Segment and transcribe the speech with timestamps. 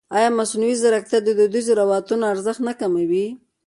[0.17, 3.25] ایا مصنوعي ځیرکتیا د دودیزو روایتونو ارزښت نه کموي؟